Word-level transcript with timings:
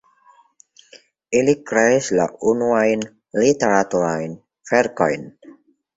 Ili 1.41 1.53
kreis 1.71 2.09
la 2.19 2.25
unuajn 2.53 3.05
literaturajn 3.43 4.37
verkojn. 4.73 5.29